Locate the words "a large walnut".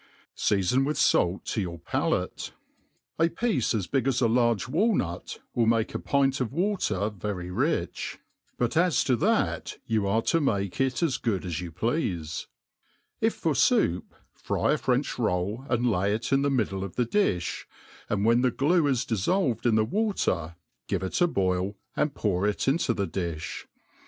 4.19-5.37